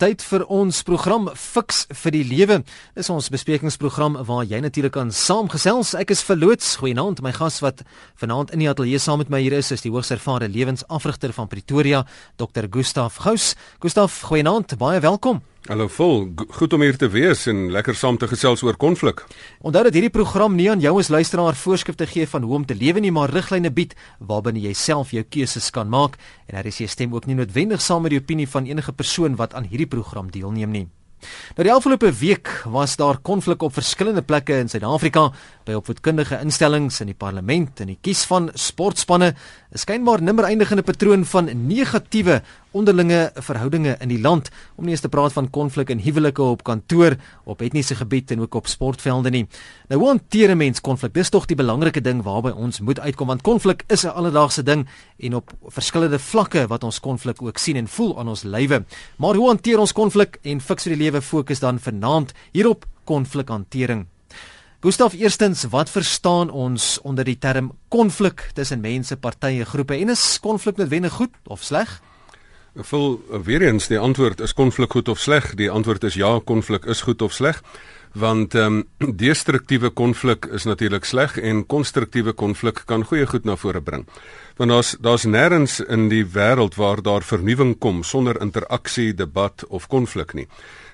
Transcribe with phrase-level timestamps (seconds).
[0.00, 2.56] Tyd vir ons program Fix vir die Lewe.
[2.96, 5.92] Dis ons besprekingsprogram waar jy natuurlik kan saamgesels.
[6.00, 6.70] Ek is verloots.
[6.80, 7.20] Goeienaand.
[7.20, 7.84] My gas wat
[8.22, 11.52] vanaand in die ateljee saam met my hier is, is die hoogs ervare lewensafrigter van
[11.52, 12.06] Pretoria,
[12.40, 12.72] Dr.
[12.72, 13.52] Gustaf Gous.
[13.84, 14.78] Gustaf, goeienaand.
[14.80, 15.44] Baie welkom.
[15.68, 16.22] Hallo vol,
[16.56, 19.18] goed om hier te wees en lekker saam te gesels oor konflik.
[19.60, 22.74] Onthou dat hierdie program nie aan jou as luisteraar voorskrifte gee van hoe om te
[22.74, 23.92] lewe nie, maar riglyne bied
[24.24, 26.16] waarbinne jy self jou keuses kan maak
[26.48, 29.36] en daar is jy stem ook nie noodwendig saam met die opinie van enige persoon
[29.36, 30.86] wat aan hierdie program deelneem nie.
[31.58, 35.26] Nou die afgelope week was daar konflik op verskillende plekke in Suid-Afrika
[35.68, 39.34] by opvoedkundige instellings in die parlement en die kies van sportspanne
[39.70, 42.40] is skynbaar nimmer eindigende patroon van negatiewe
[42.74, 46.64] onderlinge verhoudinge in die land om nie eens te praat van konflik in huwelike op
[46.66, 47.14] kantoor
[47.46, 49.44] op etniese gebied en ook op sportvelde nie.
[49.88, 51.14] Nou hoe hanteer 'n mens konflik?
[51.14, 54.88] Dis tog die belangrike ding waarby ons moet uitkom want konflik is 'n alledaagse ding
[55.18, 58.84] en op verskillende vlakke wat ons konflik ook sien en voel aan ons lywe.
[59.16, 64.06] Maar hoe hanteer ons konflik en fiks vir die lewe fokus dan vanaand hierop konflikhantering.
[64.80, 70.38] Gustaf, eerstens, wat verstaan ons onder die term konflik tussen mense, partye, groepe en is
[70.40, 71.98] konflik noodwendig goed of sleg?
[72.88, 75.50] Vol weer eens die antwoord is konflik goed of sleg?
[75.60, 77.60] Die antwoord is ja, konflik is goed of sleg.
[78.16, 83.60] Want ehm um, destruktiewe konflik is natuurlik sleg en konstruktiewe konflik kan goeie goed na
[83.60, 84.08] vore bring.
[84.56, 89.86] Want daar's daar's nêrens in die wêreld waar daar vernuwing kom sonder interaksie, debat of
[89.92, 90.48] konflik nie.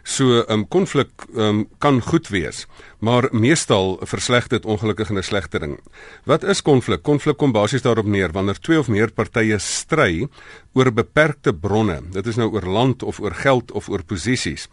[0.06, 2.66] So 'n um, konflik um, kan goed wees,
[2.98, 5.80] maar meestal versleg dit ongelukkig in 'n slegtering.
[6.24, 7.02] Wat is konflik?
[7.02, 10.28] Konflik kom basies daarop neer wanneer twee of meer partye stry
[10.72, 12.00] oor beperkte bronne.
[12.10, 14.68] Dit is nou oor land of oor geld of oor posisies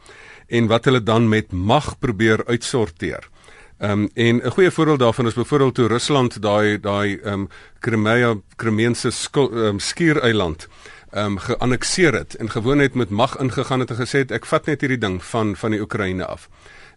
[0.48, 3.30] en wat hulle dan met mag probeer uitsorteer.
[3.80, 7.50] Ehm um, en 'n goeie voorbeeld daarvan is byvoorbeeld toe Rusland daai daai ehm um,
[7.80, 10.68] Crimea Crimeense um, skiereiland
[11.14, 14.46] ehm um, geannexeer het en gewoon het met mag ingegaan het en gesê het ek
[14.46, 16.50] vat net hierdie ding van van die Oekraïne af.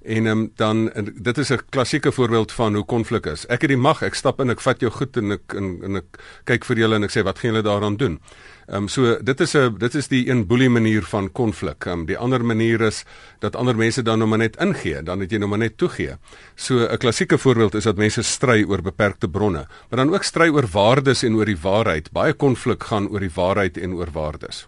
[0.03, 3.47] En um, dan en dit is 'n klassieke voorbeeld van hoe konflik is.
[3.47, 5.97] Ek het die mag, ek stap in, ek vat jou goed en ek en, en
[5.97, 8.21] ek kyk vir julle en ek sê wat gaan julle daaraan doen?
[8.67, 11.87] Ehm um, so dit is 'n dit is die een boelie manier van konflik.
[11.87, 13.05] Ehm um, die ander manier is
[13.39, 16.17] dat ander mense dan nou maar net ingee, dan het jy nou maar net toegee.
[16.55, 20.49] So 'n klassieke voorbeeld is dat mense stry oor beperkte bronne, maar dan ook stry
[20.49, 22.13] oor waardes en oor die waarheid.
[22.13, 24.67] Baie konflik gaan oor die waarheid en oor waardes.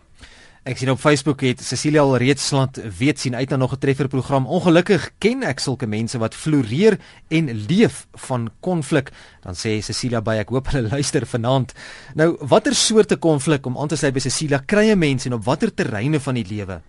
[0.68, 3.78] Ek sien op Facebook het Cecilia al reeds slant weet sien uit na nog 'n
[3.80, 4.46] treffer program.
[4.46, 6.98] Ongelukkig ken ek sulke mense wat floreer
[7.28, 9.10] en leef van konflik.
[9.40, 11.72] Dan sê Cecilia by ek hoop hulle luister vanaand.
[12.14, 15.74] Nou, watter soorte konflik om aan te sluit by Cecilia krye mense en op watter
[15.74, 16.80] terreine van die lewe?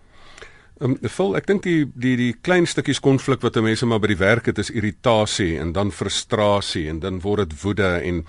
[0.79, 4.13] Ehm um, vol ek dink die die die klein stukkies konflik wat mense maar by
[4.13, 8.21] die werk het is irritasie en dan frustrasie en dan word dit woede en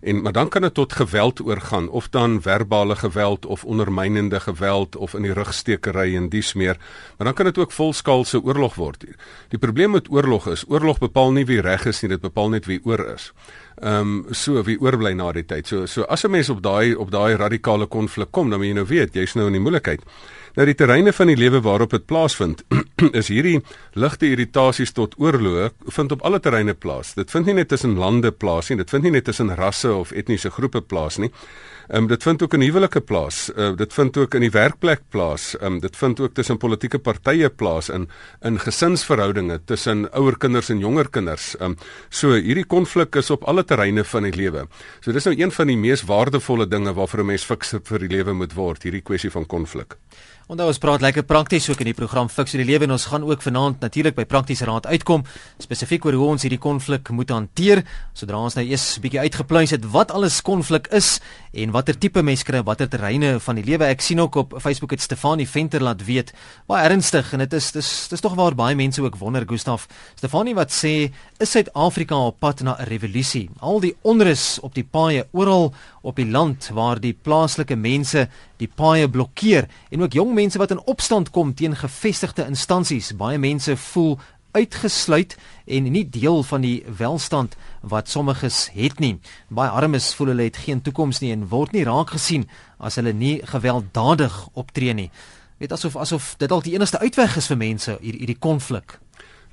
[0.00, 4.96] en maar dan kan dit tot geweld oorgaan of dan verbale geweld of ondermynende geweld
[4.96, 6.80] of in die rugstekery en dies meer
[7.18, 9.04] maar dan kan dit ook volskaalse oorlog word.
[9.48, 12.66] Die probleem met oorlog is oorlog bepaal nie wie reg is nie, dit bepaal net
[12.66, 13.32] wie oor is.
[13.82, 15.66] Ehm um, so wie oorbly na die tyd.
[15.66, 18.74] So so as 'n mens op daai op daai radikale konflik kom, dan moet jy
[18.74, 20.00] nou weet, jy's nou in die moeilikheid.
[20.58, 22.64] Nou die terreine van die lewe waarop dit plaasvind,
[23.20, 23.60] is hierdie
[23.94, 27.12] ligte irritasies tot oorlog vind op alle terreine plaas.
[27.14, 30.10] Dit vind nie net tussen lande plaas nie, dit vind nie net tussen rasse of
[30.10, 31.30] etniese groepe plaas nie.
[31.88, 33.38] Ehm um, dit vind ook in huwelike plaas.
[33.54, 35.54] Uh, dit vind ook in die werkplek plaas.
[35.60, 38.08] Ehm um, dit vind ook tussen politieke partye plaas in
[38.42, 41.54] in gesinsverhoudinge tussen ouer kinders en jonger kinders.
[41.56, 41.76] Ehm um,
[42.10, 44.66] so hierdie konflik is op alle terreine van die lewe.
[45.00, 48.16] So dis nou een van die mees waardevolle dinge waarvoor 'n mens fiks vir die
[48.16, 49.96] lewe moet word, hierdie kwessie van konflik.
[50.48, 53.02] Onthou ons praat lekker prakties ook in die program Fix vir die lewe en ons
[53.10, 55.26] gaan ook vanaand natuurlik by praktiese raad uitkom
[55.60, 57.82] spesifiek oor hoe ons hierdie konflik moet hanteer.
[58.16, 61.20] Sodra ons nou eers 'n bietjie uitgepluis het wat alles konflik is
[61.52, 63.84] en watter tipe mense kry watter terreine van die lewe.
[63.84, 66.32] Ek sien ook op Facebook het Stefanie Venter laat weet
[66.66, 69.86] baie ernstig en dit is dis dis tog waar baie mense ook wonder Gustaf.
[70.16, 73.50] Stefanie wat sê is Suid-Afrika op pad na 'n revolusie?
[73.60, 75.74] Al die onrus op die paaie oral
[76.08, 80.72] op die land waar die plaaslike mense die paaie blokkeer en ook jong mense wat
[80.72, 83.12] in opstand kom teen gevestigde instansies.
[83.16, 84.16] Baie mense voel
[84.56, 85.36] uitgesluit
[85.66, 89.18] en nie deel van die welstand wat sommiges het nie.
[89.52, 92.48] Baie armes voel hulle het geen toekoms nie en word nie raak gesien
[92.78, 95.10] as hulle nie gewelddadig optree nie.
[95.58, 98.98] Weet asof asof dit dalk die enigste uitweg is vir mense hier hierdie konflik.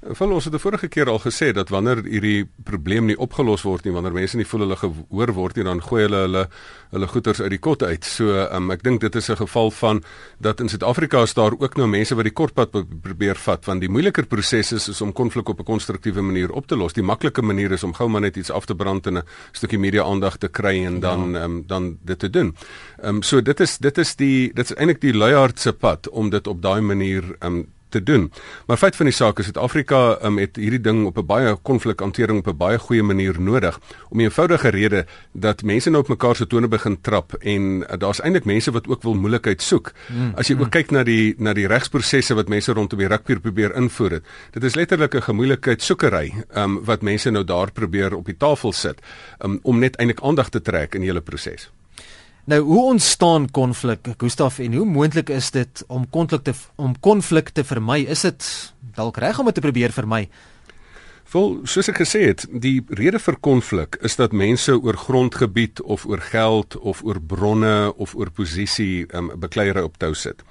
[0.05, 3.87] Wel ons het die vorige keer al gesê dat wanneer hierdie probleem nie opgelos word
[3.87, 6.43] nie, wanneer mense nie voel hulle gehoor word nie, dan gooi hulle hulle
[6.91, 8.05] hulle goeders uit die kot uit.
[8.05, 10.03] So um, ek dink dit is 'n geval van
[10.39, 12.69] dat in Suid-Afrika is daar ook nou mense wat die kortpad
[13.01, 16.67] probeer vat want die moeiliker proses is, is om konflik op 'n konstruktiewe manier op
[16.67, 16.93] te los.
[16.93, 19.79] Die maklike manier is om gou maar net iets af te brand en 'n stukkie
[19.79, 21.43] media aandag te kry en dan ja.
[21.43, 22.55] um, dan dit te doen.
[23.01, 26.29] Ehm um, so dit is dit is die dit is eintlik die luiaardse pad om
[26.29, 28.31] dit op daai manier ehm um, te doen.
[28.67, 32.39] Maar feit van die saak is Suid-Afrika um, het hierdie ding op 'n baie konflikhantering
[32.39, 33.79] op 'n baie goeie manier nodig
[34.09, 37.97] om 'n eenvoudige rede dat mense nou op mekaar se tone begin trap en uh,
[37.97, 39.91] daar's eintlik mense wat ook wil moeilikheid soek.
[40.07, 40.61] Mm, As jy mm.
[40.61, 44.23] ook kyk na die na die regsprosesse wat mense rondom die rugby probeer invoer het.
[44.51, 48.71] Dit is letterlik 'n gemoeilikheid soekery um, wat mense nou daar probeer op die tafel
[48.71, 49.01] sit
[49.39, 51.71] um, om net eintlik aandag te trek in die hele proses.
[52.45, 57.49] Nou hoe ontstaan konflik, Gustaf, en hoe moontlik is dit om konflik te om konflik
[57.49, 58.03] te vermy?
[58.05, 58.49] Is dit
[58.93, 60.27] dalk reg om dit te probeer vermy?
[61.33, 66.05] Vol, soos ek gesê het, die rede vir konflik is dat mense oor grondgebied of
[66.05, 70.45] oor geld of oor bronne of oor posisie um, bekleierery op tou sit.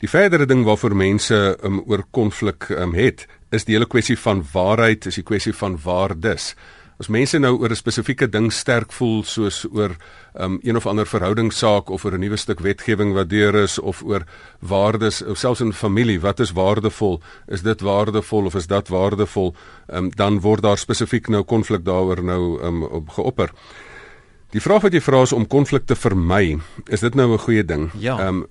[0.00, 4.40] Die verdere ding waarvoor mense um, oor konflik um, het, is die hele kwessie van
[4.54, 6.54] waarheid, is die kwessie van waardes.
[6.96, 9.96] As mense nou oor 'n spesifieke ding sterk voel soos oor
[10.40, 14.02] um, een of ander verhoudingssaak of oor 'n nuwe stuk wetgewing wat deur is of
[14.02, 14.24] oor
[14.60, 17.20] waardes of selfs in familie, wat is waardevol?
[17.48, 19.54] Is dit waardevol of is dat waardevol?
[19.92, 23.50] Um, dan word daar spesifiek nou konflik daaroor nou um, op geopper.
[24.50, 26.58] Die vraag wat jy vra is om konflik te vermy.
[26.88, 27.90] Is dit nou 'n goeie ding?
[27.98, 28.26] Ja.
[28.26, 28.46] Um,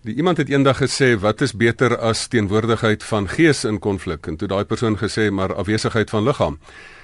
[0.00, 4.36] Die iemand het eendag gesê wat is beter as teenwoordigheid van gees in konflik en
[4.36, 6.58] toe daai persoon gesê maar afwesigheid van liggaam.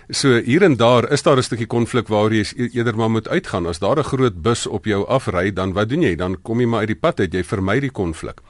[0.08, 3.28] So hier en daar is daar 'n stukkie konflik waar jy e-, eerder maar moet
[3.28, 3.66] uitgaan.
[3.66, 6.14] As daar 'n groot bus op jou afry, dan wat doen jy?
[6.14, 7.32] Dan kom jy maar uit die pad uit.
[7.32, 8.40] Jy vermy die konflik.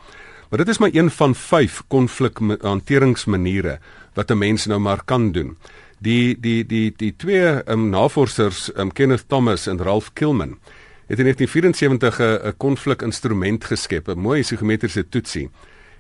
[0.50, 3.79] Maar dit is maar een van 5 konflikhanteringsmaniere
[4.14, 5.56] wat 'n mens nou maar kan doen.
[5.99, 10.59] Die die die die twee um, navorsers, um, Kenneth Thomas en Ralph Kilman,
[11.06, 15.50] het in 1974 'n konflikinstrument geskep, 'n mooi psigometriese toetsie.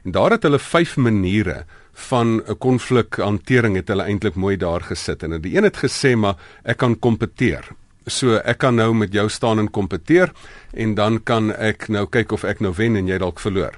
[0.04, 1.64] En daar het hulle 5 maniere
[1.96, 6.36] van 'n konflikhantering het hulle eintlik mooi daar gesit en die een het gesê maar
[6.64, 7.64] ek kan kompeteer.
[8.06, 10.32] So ek kan nou met jou staan en kompeteer
[10.72, 13.72] en dan kan ek nou kyk of ek nou wen en jy dalk verloor.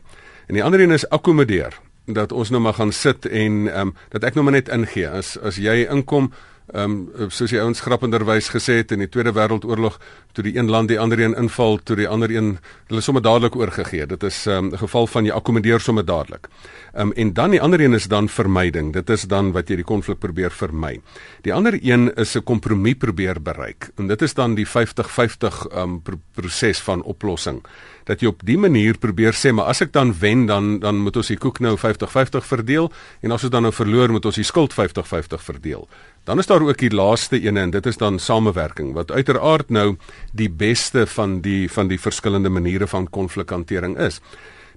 [0.46, 1.72] En die ander een is akkommodeer
[2.06, 5.08] dat ons nou maar gaan sit en ehm um, dat ek nou maar net ingee
[5.08, 6.32] as as jy inkom
[6.68, 9.94] Ehm um, soos die ouens grappenderwys gesê het in die Tweede Wêreldoorlog
[10.36, 12.58] toe die een land die ander een inval, toe die ander een
[12.90, 14.06] hulle sommer dadelik oorgegee.
[14.06, 16.48] Dit is ehm, 'n um, geval van jy akkommodeer sommer dadelik.
[16.92, 18.92] Ehm um, en dan die ander een is dan vermyding.
[18.92, 21.00] Dit is dan wat jy die konflik probeer vermy.
[21.42, 23.90] Die ander een is 'n kompromie probeer bereik.
[23.96, 27.62] En dit is dan die 50-50 ehm um, pr proses van oplossing
[28.08, 31.16] dat jy op die manier probeer sê maar as ek dan wen dan dan moet
[31.20, 32.90] ons die koek nou 50-50 verdeel
[33.22, 35.88] en as ons dan nou verloor moet ons die skuld 50-50 verdeel.
[36.24, 39.96] Dan is daar ook die laaste ene en dit is dan samewerking wat uiteraard nou
[40.32, 44.20] die beste van die van die verskillende maniere van konflikhantering is.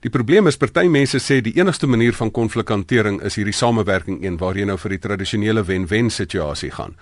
[0.01, 4.39] Die probleem is party mense sê die enigste manier van konflikhantering is hierdie samewerking een
[4.41, 6.95] waar jy nou vir die tradisionele wen-wen situasie gaan.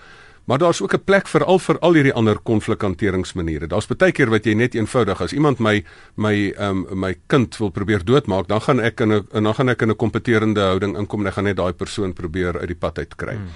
[0.44, 3.66] Maar daar's ook 'n plek vir al vir al hierdie ander konflikhanteringsmaniere.
[3.66, 5.84] Daar's baie keer wat jy net eenvoudig as iemand my
[6.16, 9.68] my ehm um, my kind wil probeer doodmaak, dan gaan ek in 'n dan gaan
[9.68, 12.76] ek in 'n kompeterende houding inkom en ek gaan net daai persoon probeer uit die
[12.76, 13.34] pad uit kry.
[13.34, 13.46] Mhm.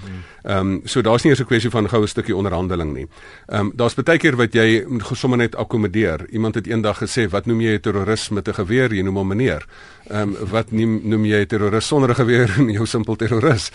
[0.43, 3.07] Ehm um, so daar's nie eers 'n kwessie van goue stukkie onderhandeling nie.
[3.47, 6.29] Ehm um, daar's baie keer wat jy sommer net akkommodeer.
[6.29, 8.93] Iemand het eendag gesê, "Wat noem jy 'n terroris met 'n geweer?
[8.93, 9.65] Jy noem hom meneer."
[10.07, 12.49] Ehm um, wat noem noem jy 'n terroris sonder 'n geweer?
[12.77, 13.71] Jou simpel terroris.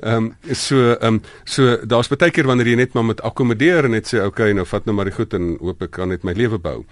[0.00, 3.88] Ehm um, so ehm um, so daar's baie keer wanneer jy net maar met akkommodeer
[3.88, 6.26] en net sê okay nou vat nou maar die goed en hoop ek kan net
[6.28, 6.82] my lewe bou.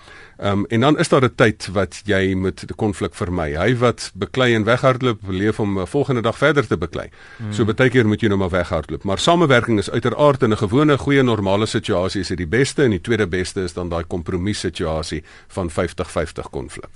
[0.41, 3.53] Ehm um, en dan is daar 'n tyd wat jy moet die konflik vermy.
[3.57, 7.09] Hy wat beklei en weghardloop, leef om 'n volgende dag verder te beklei.
[7.37, 7.53] Hmm.
[7.53, 9.05] So baie keer moet jy nou maar weghardloop.
[9.05, 12.90] Maar samewerking is uiteraard in 'n gewone goeie normale situasie is dit die beste en
[12.90, 16.88] die tweede beste is dan daai kompromis situasie van 50-50 konflik.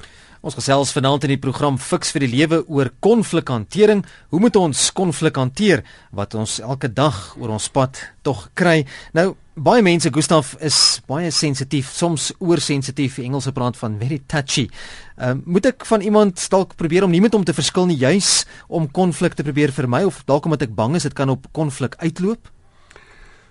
[0.44, 4.02] Ons gesels vanaand in die program Fix vir die lewe oor konflikhantering.
[4.28, 5.80] Hoe moet ons konflik hanteer
[6.12, 7.96] wat ons elke dag oor ons pad
[8.28, 8.82] tog kry?
[9.16, 13.16] Nou, baie mense, Gustaf, is baie sensitief, soms oorsensitief.
[13.24, 14.66] Engelse praat van very touchy.
[15.16, 17.96] Ehm uh, moet ek van iemand dalk probeer om nie met hom te verskil nie,
[17.96, 21.48] juis om konflik te probeer vermy of dalk omdat ek bang is dit kan op
[21.56, 22.52] konflik uitloop?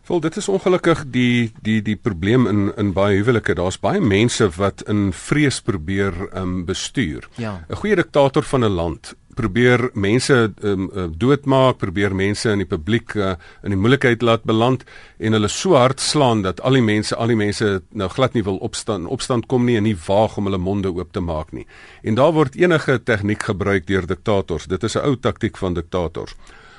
[0.03, 3.55] Wel dit is ongelukkig die die die probleem in in baie huwelike.
[3.55, 7.29] Daar's baie mense wat in vrees probeer um bestuur.
[7.37, 7.65] 'n ja.
[7.69, 13.33] Goeie diktator van 'n land probeer mense um, doodmaak, probeer mense in die publiek uh,
[13.63, 14.83] in die moeilikheid laat beland
[15.17, 18.43] en hulle so hard slaan dat al die mense, al die mense nou glad nie
[18.43, 21.65] wil opstaan, opstand kom nie en nie waag om hulle monde oop te maak nie.
[22.03, 24.67] En daar word enige tegniek gebruik deur diktators.
[24.67, 26.35] Dit is 'n ou taktik van diktators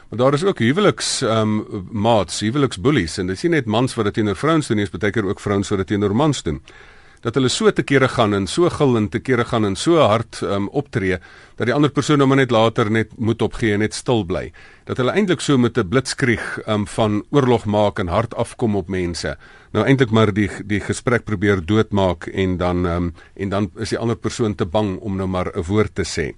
[0.08, 3.66] Maar daar is ook huweliks ehm um, maats, huweliks bullies en dit is nie net
[3.66, 6.14] mans wat dit teenoor vrouens doen nie, dis baie keer ook vrouens wat dit teenoor
[6.14, 6.60] mans doen
[7.24, 10.02] dat hulle so te kere gaan en so gil en te kere gaan en so
[10.04, 11.16] hard um, optree
[11.56, 14.50] dat die ander persoon nou maar net later net moet opgee en net stil bly.
[14.84, 18.88] Dat hulle eintlik so met 'n blitskrieg um, van oorlog maak en hard afkom op
[18.88, 19.36] mense.
[19.72, 23.98] Nou eintlik maar die die gesprek probeer doodmaak en dan um, en dan is die
[23.98, 26.34] ander persoon te bang om nou maar 'n woord te sê.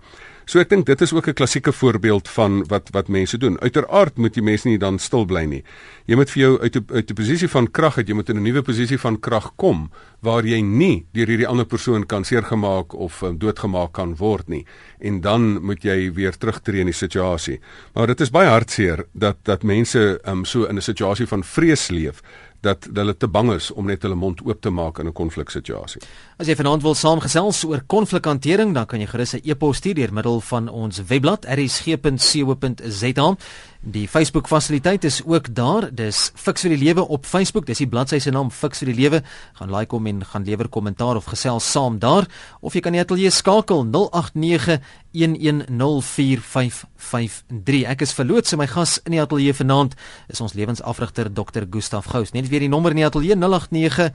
[0.47, 3.59] So ek dink dit is ook 'n klassieke voorbeeld van wat wat mense doen.
[3.61, 5.65] Uiteraard moet jy mense nie dan stil bly nie.
[6.07, 8.37] Jy moet vir jou uit 'n uit 'n posisie van krag uit, jy moet in
[8.37, 9.91] 'n nuwe posisie van krag kom
[10.26, 14.64] waar jy nie deur hierdie ander persoon kan seergemaak of um, doodgemaak kan word nie.
[14.99, 17.61] En dan moet jy weer terugtreë in die situasie.
[17.95, 21.90] Maar dit is baie hartseer dat dat mense um, so in 'n situasie van vrees
[21.90, 22.23] leef
[22.66, 26.00] dat hulle te bang is om net hulle mond oop te maak in 'n konfliksituasie.
[26.38, 30.12] As jy vanaand wil saamgesels oor konflikhantering, dan kan jy gerus 'n e-pos stuur deur
[30.12, 33.37] middel van ons webblad rsg.co.za.
[33.80, 35.95] Die Facebook fasiliteit is ook daar.
[35.95, 37.66] Dis Fix vir die Lewe op Facebook.
[37.66, 39.23] Dis die bladsy se naam Fix vir die Lewe.
[39.52, 42.27] Gaan like hom en gaan lewer kommentaar of gesels saam daar
[42.61, 44.81] of jy kan net al jy skakel 089
[45.17, 47.87] 1104553.
[47.89, 49.95] Ek is verloots en my gas in die ateljee vanaand
[50.29, 51.67] is ons lewensafrigter Dr.
[51.71, 52.33] Gustaf Gous.
[52.33, 54.13] Net weer die nommer in die ateljee 089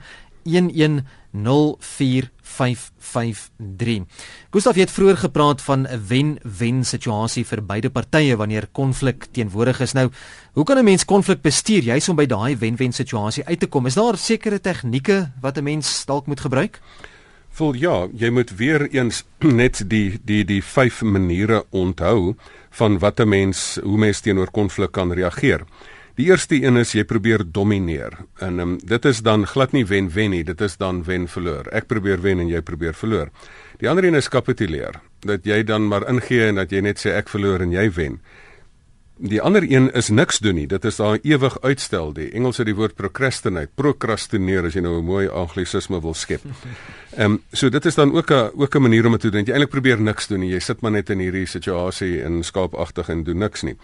[2.52, 4.04] 1104553.
[4.50, 9.92] Gustav het vroeër gepraat van 'n wen-wen situasie vir beide partye wanneer konflik teenwoordig is.
[9.92, 10.10] Nou,
[10.52, 13.86] hoe kan 'n mens konflik bestuur juis om by daai wen-wen situasie uit te kom?
[13.86, 16.80] Is daar sekere tegnieke wat 'n mens dalk moet gebruik?
[17.52, 19.24] Vol ja, jy moet weer eens
[19.60, 22.34] net die die die vyf maniere onthou
[22.70, 25.64] van wat 'n mens hoe mens teenoor konflik kan reageer.
[26.20, 28.18] Die eerste een is jy probeer domineer.
[28.44, 31.70] En um, dit is dan glad nie wen-wen nie, dit is dan wen-verloor.
[31.72, 33.32] Ek probeer wen en jy probeer verloor.
[33.80, 35.00] Die ander een is kapituleer.
[35.24, 38.20] Dat jy dan maar ingee en dat jy net sê ek verloor en jy wen.
[39.22, 40.66] Die ander een is niks doen nie.
[40.66, 42.12] Dit is daai ewig uitstel.
[42.16, 46.42] Die Engels het die woord procrastinate, procrastineer as jy nou 'n mooi anglisisme wil skep.
[47.16, 49.44] Ehm um, so dit is dan ook 'n ook 'n manier om te doen.
[49.44, 50.50] Jy eintlik probeer niks doen nie.
[50.50, 53.76] Jy sit maar net in hierdie situasie in skaapagtig en doen niks nie.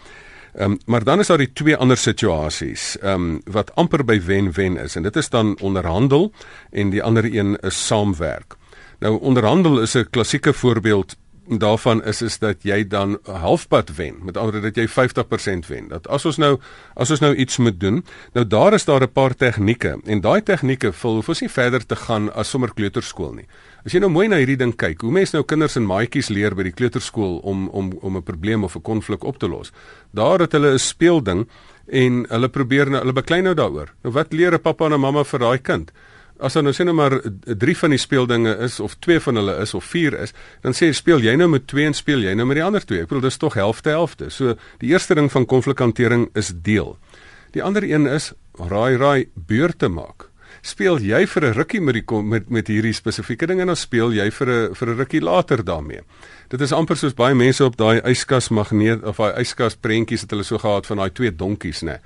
[0.53, 4.21] Ehm um, maar dan is daar die twee ander situasies ehm um, wat amper by
[4.21, 6.31] wen-wen is en dit is dan onderhandel
[6.71, 8.55] en die ander een is saamwerk.
[8.99, 11.15] Nou onderhandel is 'n klassieke voorbeeld
[11.57, 14.15] daarvan is is dat jy dan halfpad wen.
[14.21, 15.87] Met ander woorde dat jy 50% wen.
[15.87, 16.59] Dat as ons nou
[16.93, 20.43] as ons nou iets moet doen, nou daar is daar 'n paar tegnieke en daai
[20.43, 23.47] tegnieke wil hoef ons nie verder te gaan as sommer kleuterskool nie.
[23.85, 26.55] As jy nou mooi na hierdie ding kyk, hoe mense nou kinders en maatjies leer
[26.55, 29.71] by die kleuterskool om om om 'n probleem of 'n konflik op te los.
[30.11, 31.47] Daar het hulle 'n speelding
[31.87, 33.89] en hulle probeer nou hulle beklei nou daaroor.
[34.03, 35.91] Nou wat leer 'n pappa en 'n mamma vir daai kind?
[36.39, 39.55] as dan nou sê nou maar 3 van die speeldinge is of 2 van hulle
[39.63, 40.33] is of 4 is,
[40.63, 43.03] dan sê speel jy nou met 2 en speel jy nou met die ander 2.
[43.03, 44.29] Ek bedoel dis tog helfte helfte.
[44.29, 46.95] So die eerste ding van konflikhantering is deel.
[47.55, 48.31] Die ander een is
[48.69, 50.29] raai raai beurte maak.
[50.61, 54.11] Speel jy vir 'n rukkie met die met met hierdie spesifieke ding en dan speel
[54.13, 56.01] jy vir 'n vir 'n rukkie later daarmee.
[56.49, 60.31] Dit is amper soos baie mense op daai yskas magneet of daai yskas prentjies het
[60.31, 61.99] hulle so gehad van daai twee donkies nê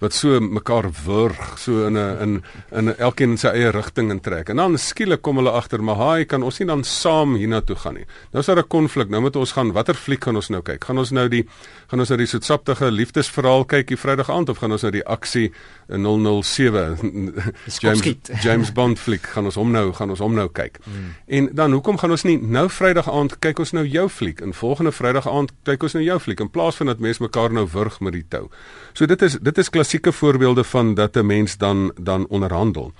[0.00, 4.48] wat so mekaar wurg so in 'n in in elkeen in sy eie rigting intrek.
[4.48, 7.94] En dan skielik kom hulle agter, maar haai kan ons nie dan saam hiernatoe gaan
[7.94, 8.06] nie.
[8.32, 9.08] Nou is daar 'n konflik.
[9.08, 10.84] Nou moet ons gaan watter fliek gaan ons nou kyk?
[10.84, 11.44] Gaan ons nou die
[11.88, 15.06] gaan ons nou die soetsaptige liefdesverhaal kyk die Vrydag aand of gaan ons nou die
[15.06, 15.52] aksie
[15.90, 16.98] 007
[17.82, 18.02] James
[18.44, 20.78] James Bond fliek gaan ons hom nou gaan ons hom nou kyk.
[20.84, 21.14] Mm.
[21.26, 24.54] En dan hoekom gaan ons nie nou Vrydag aand kyk ons nou jou fliek en
[24.54, 27.66] volgende Vrydag aand kyk ons nou jou fliek in plaas van dat mense mekaar nou
[27.72, 28.48] wurg met die tou.
[28.92, 32.92] So dit is dit is klassieke voorbeelde van dat 'n mens dan dan onderhandel.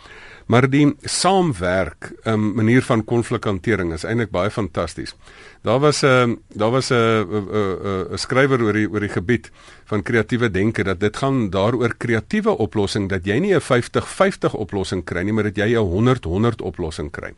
[0.50, 5.14] Maar die saamwerk, 'n um, manier van konflikhantering is eintlik baie fantasties.
[5.62, 8.90] Daar was 'n uh, daar was 'n uh, 'n uh, 'n uh, skrywer oor die
[8.90, 9.50] oor die gebied
[9.90, 15.04] van kreatiewe denke dat dit gaan daaroor kreatiewe oplossing dat jy nie 'n 50-50 oplossing
[15.04, 17.34] kry nie, maar dat jy 'n 100-100 oplossing kry.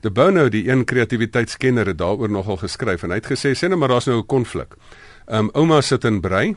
[0.00, 3.78] De Bono, die een kreatiwiteitskenner het daaroor nogal geskryf en hy het gesê sê net
[3.78, 4.74] maar daar's nou 'n konflik.
[5.26, 6.56] Um, ouma sit in brei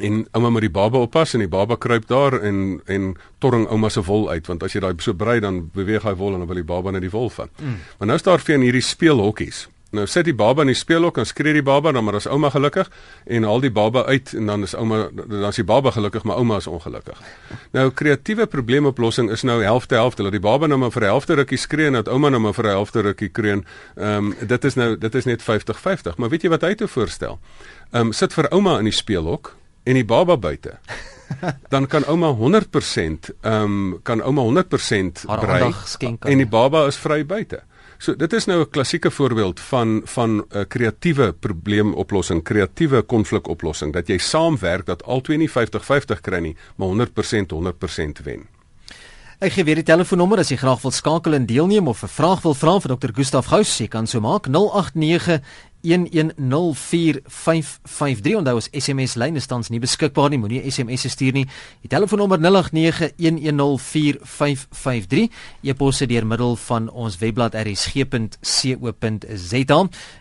[0.00, 3.88] en ouma moet die baba oppas en die baba kruip daar en en torring ouma
[3.88, 6.46] se wol uit want as jy daai so brei dan beweeg hy wol en dan
[6.46, 7.50] wil die baba net die wol vat.
[7.58, 7.76] Mm.
[7.98, 9.68] Maar nou is daar vir in hierdie speelhokkies.
[9.90, 12.50] Nou sit die baba in die speelhok en skree die baba dan maar as ouma
[12.54, 12.90] gelukkig
[13.26, 16.38] en haal die baba uit en dan is ouma dan is die baba gelukkig maar
[16.38, 17.18] ouma is ongelukkig.
[17.74, 21.34] Nou kreatiewe probleemoplossing is nou helfte helfte dat die baba nou maar vir 'n helfte
[21.34, 23.64] rukkie skree en dat ouma nou maar vir 'n helfte rukkie kreun.
[23.96, 26.16] Ehm um, dit is nou dit is net 50-50.
[26.16, 27.38] Maar weet jy wat hy te voorstel?
[27.90, 30.78] Ehm um, sit vir ouma in die speelhok en die baba buite.
[31.68, 35.72] Dan kan ouma 100% ehm um, kan ouma 100% brei
[36.20, 37.62] en die baba is vry buite.
[38.00, 44.08] So dit is nou 'n klassieke voorbeeld van van 'n kreatiewe probleemoplossing, kreatiewe konflikoplossing dat
[44.08, 48.48] jy saamwerk dat albei nie 50-50 kry nie, maar 100% 100% wen.
[49.38, 52.42] Ek gee weer die telefoonnommer as jy graag wil skakel en deelneem of 'n vraag
[52.42, 53.10] wil vra vir Dr.
[53.14, 55.40] Gustaf Gous, jy kan so maak 089
[55.82, 60.38] 1104553 onthou ons SMS lyn is tans nie beskikbaar nie.
[60.38, 61.46] Moenie SMS stuur nie.
[61.82, 62.44] Die telefoonnommer 0891104553
[65.62, 69.60] e-pos deur middel van ons webblad rsg.co.za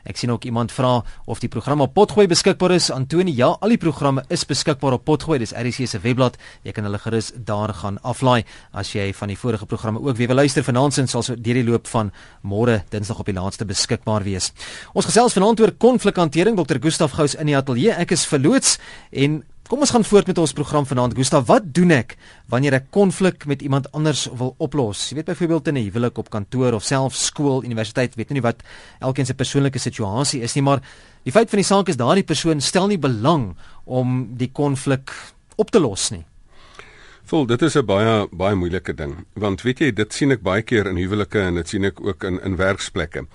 [0.10, 2.92] ek sien ook iemand vra of die program op potgooi beskikbaar is.
[2.94, 5.40] Antoni ja al die programme is beskikbaar op potgooi.
[5.40, 6.38] Dis RSG se webblad.
[6.64, 8.44] Jy kan hulle gerus daar gaan aflaai.
[8.72, 11.66] As jy van die vorige programme ook weer wil luister vanaand sal so deur die
[11.66, 12.12] loop van
[12.44, 14.52] môre dinsdag op die laaste beskikbaar wees.
[14.94, 16.78] Ons gesels vanaand vanaand oor konflikhantering Dr.
[16.78, 17.96] Gustaf Gous in die ateljee.
[17.98, 18.76] Ek is verloots
[19.10, 21.16] en kom ons gaan voort met ons program vanaand.
[21.18, 22.14] Gustaf, wat doen ek
[22.54, 25.08] wanneer ek konflik met iemand anders wil oplos?
[25.10, 28.62] Jy weet byvoorbeeld in 'n huwelik op kantoor of self skool, universiteit, weet nie wat
[29.00, 30.82] elkeen se persoonlike situasie is nie, maar
[31.24, 35.12] die feit van die saak is daardie persoon stel nie belang om die konflik
[35.56, 36.26] op te los nie.
[37.26, 40.62] Vol, dit is 'n baie baie moeilike ding, want weet jy, dit sien ek baie
[40.62, 43.26] keer in huwelike en dit sien ek ook in in werksplekke.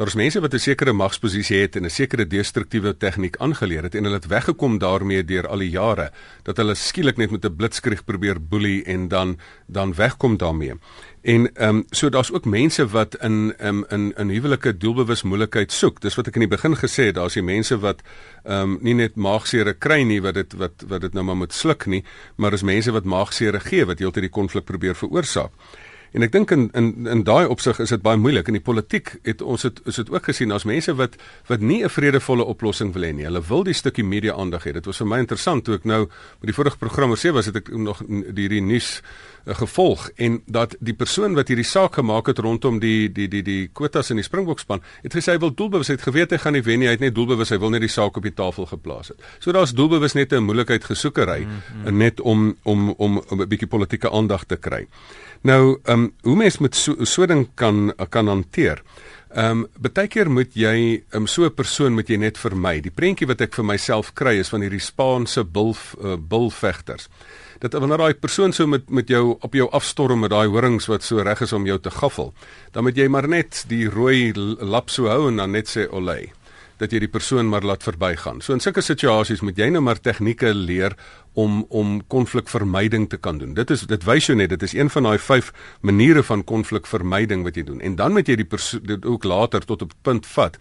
[0.00, 3.94] Daar is mense wat 'n sekere magsposisie het en 'n sekere destruktiewe tegniek aangeleer het
[3.94, 6.10] en hulle het weggekom daarmee deur al die jare
[6.42, 10.74] dat hulle skielik net met 'n blitskrieg probeer boelie en dan dan wegkom daarmee.
[11.22, 15.72] En ehm um, so daar's ook mense wat in um, in in huwelike doelbewus moeilikheid
[15.72, 16.00] soek.
[16.00, 18.02] Dis wat ek in die begin gesê het, daar's die mense wat
[18.44, 21.52] ehm um, nie net maagsere kry nie wat dit wat wat dit nou maar moet
[21.52, 22.04] sluk nie,
[22.36, 25.50] maar is mense wat maagsere gee wat heeltyd die konflik probeer veroorsaak.
[26.12, 29.12] En ek dink in in in daai opsig is dit baie moeilik in die politiek
[29.26, 31.14] het ons het is dit ook gesien as mense wat
[31.46, 33.24] wat nie 'n vredevolle oplossing wil hê nie.
[33.24, 34.72] Hulle wil die stukkie media aandag hê.
[34.72, 36.00] Dit was vir my interessant toe ek nou
[36.40, 39.02] met die vorige program oor sê was het ek nog hierdie nuus
[39.46, 43.42] uh, gevolg en dat die persoon wat hierdie saak gemaak het rondom die die die
[43.42, 46.62] die kwotas in die Springbokspan het gesê hy wil doelbewus het geweet hy gaan nie
[46.62, 46.86] wen nie.
[46.86, 49.18] Hy het net doelbewus hy wil net die saak op die tafel geplaas het.
[49.38, 51.96] So daar's doelbewus net 'n moeilikheid gesoekery mm -hmm.
[51.96, 54.86] net om om om 'n bietjie politieke aandag te kry.
[55.42, 58.82] Nou, ehm um, hoe mens met so so ding kan kan hanteer.
[59.32, 62.80] Ehm um, baie keer moet jy um, so 'n persoon moet jy net vermy.
[62.80, 67.08] Die prentjie wat ek vir myself kry is van hierdie Spaanse bil uh, bilvegters.
[67.58, 71.02] Dat wanneer daai persoon so met met jou op jou afstorm met daai horings wat
[71.02, 72.34] so reg is om jou te gaffel,
[72.72, 76.32] dan moet jy maar net die rooi lap so hou en dan net sê olay
[76.80, 78.40] dat jy die persoon maar laat verbygaan.
[78.40, 80.96] So in sulke situasies moet jy nou maar tegnieke leer
[81.38, 83.54] om om konflikvermyding te kan doen.
[83.54, 87.44] Dit is dit wys jou net dit is een van daai vyf maniere van konflikvermyding
[87.46, 87.80] wat jy doen.
[87.80, 88.48] En dan moet jy die
[88.82, 90.58] dit ook later tot op punt vat.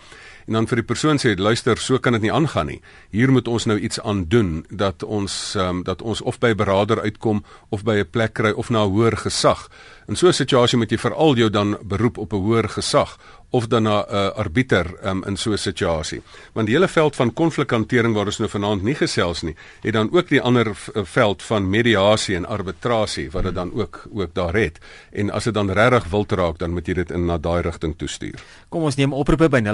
[0.47, 2.79] En dan vir die persoon sê luister, so kan dit nie aangaan nie.
[3.13, 6.57] Hier moet ons nou iets aan doen dat ons um, dat ons of by 'n
[6.57, 9.69] beraader uitkom of by 'n plek kry of na 'n hoër gesag.
[10.07, 13.17] In so 'n situasie moet jy veral jou dan beroep op 'n hoër gesag
[13.49, 16.21] of dan na 'n uh, arbiter um, in so 'n situasie.
[16.53, 20.09] Want die hele veld van konflikhantering waar ons nou vanaand nie gesels nie, het dan
[20.11, 24.53] ook die ander uh, veld van mediasie en arbitrasie wat dit dan ook ook daar
[24.53, 24.79] het.
[25.11, 27.97] En as dit dan regtig wild raak, dan moet jy dit in na daai rigting
[27.97, 28.43] toestuur.
[28.69, 29.67] Kom ons neem oproepe by 0891104553.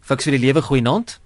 [0.00, 1.20] Fiks vir die lewe goeie naand.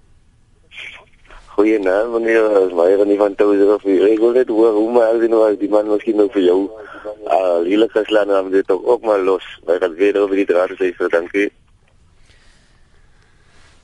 [1.53, 5.13] Goeie naam, meneer, is maar nie van toe of ek wil net hoor hoe maar
[5.13, 6.69] as jy nou as die man miskien nou vir jou
[7.05, 9.59] uh hele geslaan dan dit ook, ook maar los.
[9.65, 11.51] Wij gaan weer over die draad sê vir dankie.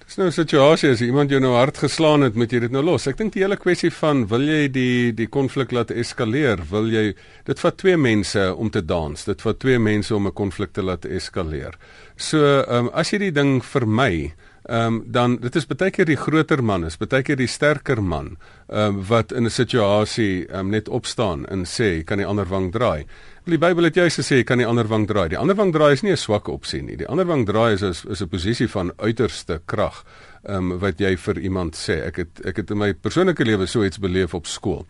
[0.10, 2.82] Dis nou 'n situasie as iemand jou nou hard geslaan het, moet jy dit nou
[2.82, 3.06] los.
[3.08, 6.58] Ek dink die hele kwessie van wil jy die die konflik laat eskaleer?
[6.72, 7.14] Wil jy
[7.46, 9.24] dit vat twee mense om te dans.
[9.24, 11.78] Dit vat twee mense om 'n konflik te laat eskaleer.
[12.18, 14.34] So, ehm um, as jy die ding vermy,
[14.68, 18.02] ehm um, dan dit is baie keer die groter man is, baie keer die sterker
[18.02, 22.26] man ehm um, wat in 'n situasie ehm um, net opstaan en sê kan die
[22.26, 23.06] ander wang draai.
[23.50, 25.32] Die Bybel het juist gesê kan die ander wang draai.
[25.32, 26.98] Die ander wang draai is nie 'n swak opsie nie.
[26.98, 30.04] Die ander wang draai is is, is 'n posisie van uiterste krag
[30.44, 32.06] ehm um, wat jy vir iemand sê.
[32.06, 34.86] Ek het ek het in my persoonlike lewe so iets beleef op skool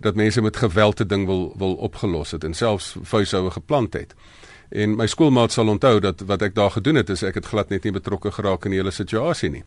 [0.00, 4.14] dat mense met geweld te ding wil wil opgelos het en selfs vuishoue geplant het.
[4.70, 7.68] En my skoolmaat sal onthou dat wat ek daar gedoen het is ek het glad
[7.68, 9.64] net nie betrokke geraak in die hele situasie nie.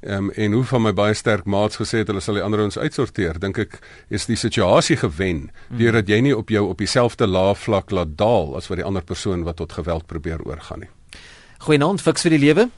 [0.00, 2.60] Ehm um, en hoe van my baie sterk maats gesê het hulle sal die ander
[2.60, 3.78] ons uitsorteer, dink ek
[4.08, 5.78] is die situasie gewen hmm.
[5.78, 9.02] deurdat jy nie op jou op dieselfde laaf vlak laat daal as wat die ander
[9.02, 10.92] persoon wat tot geweld probeer oorgaan nie.
[11.64, 12.68] Goeienaand, fiks vir die lewe.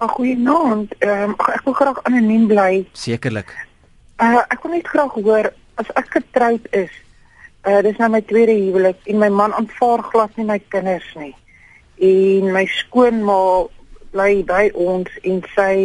[0.00, 0.96] Goeienaand.
[0.98, 2.84] Ehm um, ek wil graag anoniem bly.
[2.92, 3.52] Sekerlik.
[4.18, 6.92] Uh ek wil net graag hoor as ek getroud is
[7.64, 11.32] Uh dis nou my tweede huwelik en my man aanvaar glad nie my kinders nie.
[11.96, 13.36] En my skoonma
[14.12, 15.76] bly by ons en sy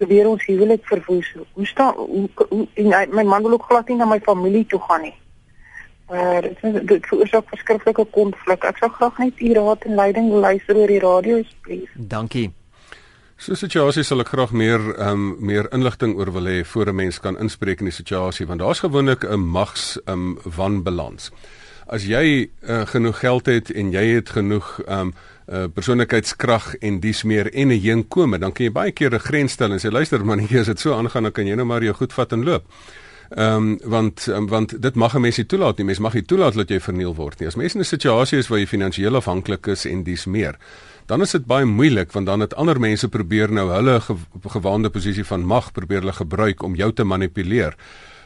[0.00, 1.32] probeer ons huwelik verwoes.
[1.52, 4.80] Hoe staan hoe, hoe en my man wil ook glad nie na my familie toe
[4.88, 5.16] gaan nie.
[6.10, 8.64] Uh, dit is dit veroorsaak verskriklike konflik.
[8.66, 11.92] Ek sou graag net u raad en leiding luister oor die radio asseblief.
[11.94, 12.48] Dankie.
[13.40, 16.96] So situasie sal ek graag meer ehm um, meer inligting oor wil hê voor 'n
[16.96, 21.30] mens kan inspreek in die situasie want daar's gewoonlik 'n mags ehm um, wanbalans.
[21.90, 25.10] As jy uh, genoeg geld het en jy het genoeg um,
[25.50, 29.52] uh, persoonlikheidskrag en dis meer en 'n heenkome, dan kan jy baie keer 'n grens
[29.52, 31.82] stel en sê luister man, hier as dit so aangaan, dan kan jy nou maar
[31.82, 32.64] jou goed vat en loop.
[33.30, 35.86] Ehm um, want um, want dit mag 'n mens nie toelaat nie.
[35.86, 37.46] Mens mag nie toelaat dat jy verniel word nie.
[37.46, 40.58] As mens in 'n situasie is waar jy finansiëel afhanklik is en dis meer,
[41.06, 44.16] dan is dit baie moeilik want dan het ander mense probeer nou hulle ge
[44.48, 47.76] gewaande posisie van mag probeer hulle gebruik om jou te manipuleer.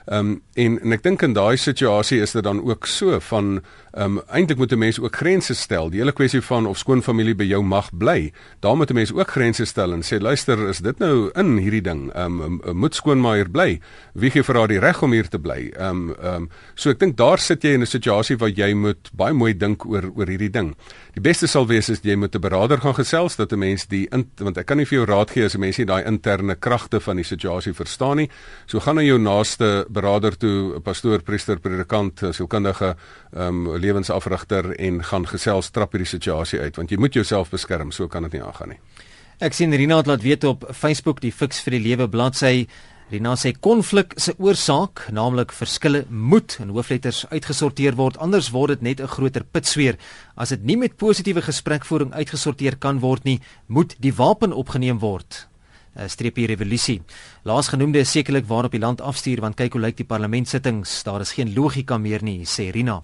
[0.05, 3.63] Ehm um, en en ek dink in daai situasie is dit dan ook so van
[3.95, 5.91] ehm um, eintlik moet 'n mens ook grense stel.
[5.91, 9.31] Die hele kwessie van of skoonfamilie by jou mag bly, daar moet 'n mens ook
[9.31, 12.13] grense stel en sê luister, is dit nou in hierdie ding?
[12.13, 13.81] Ehm um, um, moet skoonmaaier bly?
[14.15, 15.71] Wie gee vir haar die reg om hier te bly?
[15.77, 18.75] Ehm um, ehm um, so ek dink daar sit jy in 'n situasie waar jy
[18.75, 20.75] moet baie mooi dink oor oor hierdie ding.
[21.15, 24.09] Die beste sal wees is jy moet 'n beraader gaan gesels dat 'n mens die
[24.11, 26.57] in, want ek kan nie vir jou raad gee as 'n mens nie daai interne
[26.57, 28.29] kragte van die situasie verstaan nie.
[28.67, 32.97] So gaan na jou naaste beraader toe, 'n pastoor, priester, predikant, sielkundige,
[33.37, 37.93] ehm um, lewensafrigter en gaan gesels trap hierdie situasie uit want jy moet jouself beskerm,
[37.93, 38.81] so kan dit nie aangaan nie.
[39.45, 42.67] Ek sien Rina het laat weet op Facebook die Fix vir die Lewe bladsy
[43.13, 48.83] Rina sê konflik se oorsaak, naamlik verskille, moet in hoofletters uitgesorteer word, anders word dit
[48.83, 49.99] net 'n groter pitsweer.
[50.37, 55.49] As dit nie met positiewe gesprekvoering uitgesorteer kan word nie, moet die wapen opgeneem word.
[55.97, 57.03] 'n Streepie revolusie.
[57.45, 61.33] Laasgenoemde is sekerlik waarop die land afstuur want kyk hoe lyk die parlementsittings, daar is
[61.33, 63.03] geen logika meer nie, sê Rina.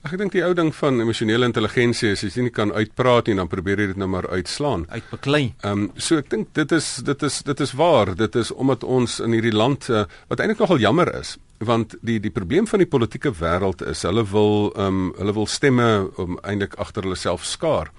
[0.00, 3.34] Ek dink die ou ding van emosionele intelligensie is as jy nie kan uitpraat nie,
[3.36, 4.86] dan probeer jy dit nou maar uitslaan.
[4.88, 5.42] Uitbeklei.
[5.60, 8.14] Ehm um, so ek dink dit is dit is dit is waar.
[8.16, 12.16] Dit is omdat ons in hierdie land uh, wat eintlik nogal jammer is, want die
[12.16, 16.38] die probleem van die politieke wêreld is hulle wil ehm um, hulle wil stemme om
[16.38, 17.92] um, eintlik agter hulle self skaar.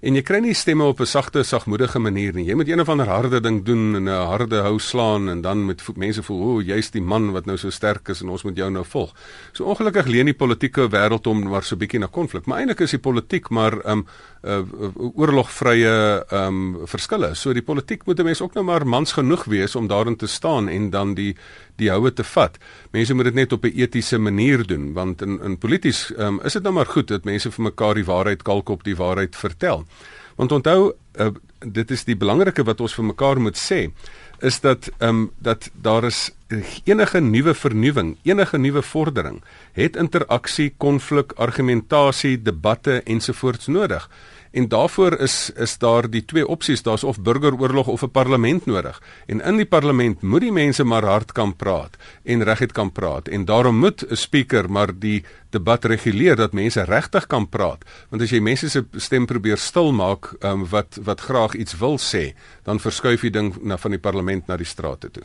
[0.00, 2.46] En jy kry nie stemme op 'n sagte, sagmoedige manier nie.
[2.46, 5.66] Jy moet een of ander harde ding doen en 'n harde hou slaan en dan
[5.66, 8.42] met mense voel, "O, oh, jy's die man wat nou so sterk is en ons
[8.42, 9.12] moet jou nou volg."
[9.52, 12.46] So ongelukkig leen die politieke wêreld om maar so bietjie na konflik.
[12.46, 14.06] Maar eintlik is die politiek maar 'n um,
[14.42, 17.34] uh, uh, oorlogvrye um verskille.
[17.34, 20.26] So die politiek moet 'n mens ook nou maar mans genoeg wees om daarin te
[20.26, 21.36] staan en dan die
[21.76, 22.58] die houe te vat.
[22.92, 26.52] Mense moet dit net op 'n etiese manier doen want in in polities um, is
[26.52, 29.86] dit nou maar goed dat mense vir mekaar die waarheid kalk op die waarheid vertel.
[30.36, 33.90] Want onthou uh, dit is die belangrike wat ons vir mekaar moet sê
[34.40, 36.30] is dat ehm um, dat daar is
[36.84, 44.08] enige nuwe vernuwing, enige nuwe vordering het interaksie, konflik, argumentasie, debatte ensovoorts nodig.
[44.50, 49.02] En daarvoor is is daar die twee opsies, daar's of burgeroorlog of 'n parlement nodig.
[49.26, 53.28] En in die parlement moet die mense maar hard kan praat en reguit kan praat.
[53.28, 57.84] En daarom moet 'n spreker maar die debat reguleer dat mense regtig kan praat.
[58.08, 61.98] Want as jy mense se stem probeer stil maak um, wat wat graag iets wil
[61.98, 65.22] sê, dan verskuif die ding na van die parlement na die strate toe.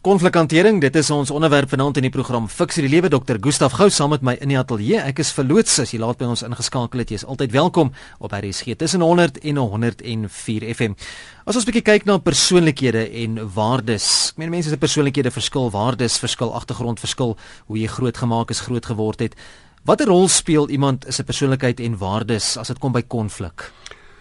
[0.00, 3.36] Konflikhantering, dit is ons onderwerp vanaand in die program Fix die Lewe Dr.
[3.36, 4.96] Gustaf Gou saam met my in die ateljee.
[4.96, 7.10] Ek is verloots as jy laat by ons ingeskakel het.
[7.12, 10.96] Jy is altyd welkom op RSG tussen 100 en 104 FM.
[11.44, 14.08] As ons bietjie kyk na persoonlikhede en waardes.
[14.32, 17.36] Ek meen mense se persoonlikhede verskil, waardes verskil, agtergrond verskil,
[17.68, 19.36] hoe jy grootgemaak is, groot geword het.
[19.84, 23.68] Watter rol speel iemand se persoonlikheid en waardes as dit kom by konflik?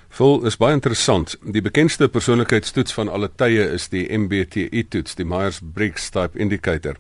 [0.10, 1.36] Vol is baie interessant.
[1.42, 6.98] Die bekendste persoonlikheidstoets van alle tye is die MBTI toets, die Myers-Briggs Type Indicator.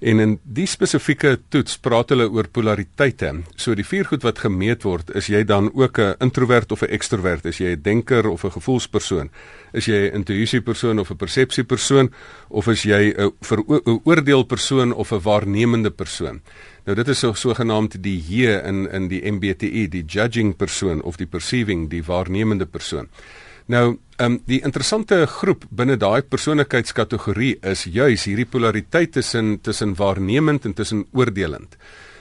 [0.00, 3.34] En in die spesifieke toets praat hulle oor polariteite.
[3.60, 6.90] So die vier goed wat gemeet word, is jy dan ook 'n introwert of 'n
[6.90, 7.44] ekstrovert?
[7.44, 9.30] Is jy 'n denker of 'n gevoelspersoon?
[9.72, 12.12] Is jy 'n intuïsiepersoon of 'n persepsiepersoon
[12.48, 16.40] of is jy 'n veroordeelpersoon of 'n waarnemende persoon?
[16.84, 21.16] Nou dit is so sogenaamd die J in in die MBTI, die judging persoon of
[21.16, 23.08] die perceiving, die waarnemende persoon.
[23.66, 29.94] Nou, ehm um, die interessante groep binne daai persoonlikheidskategorie is juis hierdie polariteit tussen tussen
[29.94, 31.76] waarnemend en tussen oordelend.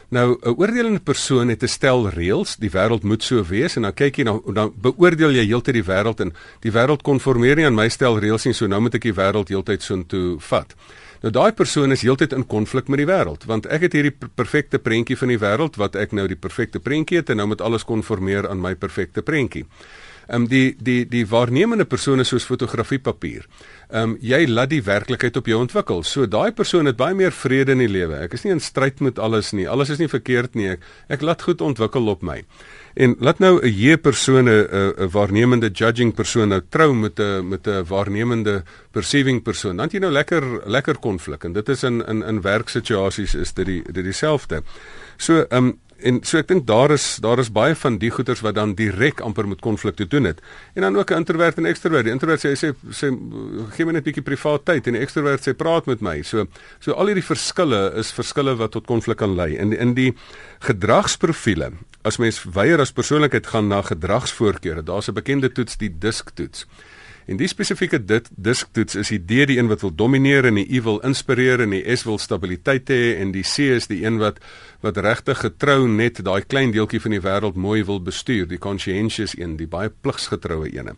[0.09, 3.93] Nou 'n oordelende persoon het 'n stel reëls, die wêreld moet so wees en dan
[3.93, 7.75] kyk jy nou dan beoordeel jy heeltyd die wêreld en die wêreld konformeer nie aan
[7.75, 10.75] my stel reëls nie, so nou moet ek die wêreld heeltyd so intoe vat.
[11.21, 14.79] Nou daai persoon is heeltyd in konflik met die wêreld, want ek het hierdie perfekte
[14.79, 17.83] prentjie van die wêreld wat ek nou die perfekte prentjie het en nou moet alles
[17.83, 19.65] konformeer aan my perfekte prentjie
[20.35, 23.45] um, die die die waarnemende persone soos fotografiepapier.
[23.89, 26.03] Ehm um, jy laat die werklikheid op jou ontwikkel.
[26.03, 28.19] So daai persoon het baie meer vrede in die lewe.
[28.25, 29.67] Ek is nie in stryd met alles nie.
[29.69, 30.69] Alles is nie verkeerd nie.
[30.75, 32.43] Ek ek laat goed ontwikkel op my.
[32.95, 37.67] En laat nou 'n J persoon 'n waarnemende judging persoon nou trou met 'n met
[37.67, 39.77] 'n waarnemende perceiving persoon.
[39.77, 43.53] Dan het jy nou lekker lekker konflik en dit is in in in werksituasies is
[43.53, 44.63] dit die dit dieselfde.
[45.17, 48.41] So ehm um, en so ek dink daar is daar is baie van die goeters
[48.45, 50.41] wat dan direk amper met konflik te doen het.
[50.75, 52.03] En dan ook 'n introvert en ekstrovert.
[52.03, 53.07] Die introvert sê hy sê sê
[53.75, 56.21] gee my net 'n bietjie privaat tyd en die ekstrovert sê praat met my.
[56.21, 56.47] So
[56.79, 59.57] so al hierdie verskille is verskille wat tot konflik kan lei.
[59.57, 60.13] In in die
[60.59, 61.71] gedragsprofiele,
[62.03, 66.65] as mens weier as persoonlikheid gaan na gedragsvoorkeure, daar's 'n bekende toets die DISC toets.
[67.29, 70.65] En die spesifieke dit disktoets is die D die een wat wil domineer en die
[70.79, 74.17] U wil inspireer en die S wil stabiliteit hê en die C is die een
[74.17, 74.39] wat
[74.81, 79.35] wat regtig getrou net daai klein deeltjie van die wêreld mooi wil bestuur, die conscientious
[79.37, 80.95] een, die baie pligsgetroue een.